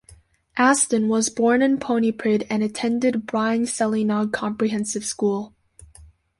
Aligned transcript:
Aston 0.57 1.09
was 1.09 1.29
born 1.29 1.61
in 1.61 1.77
Pontypridd 1.77 2.47
and 2.49 2.63
attended 2.63 3.27
Bryn 3.27 3.67
Celynnog 3.67 4.33
Comprehensive 4.33 5.05
School. 5.05 5.53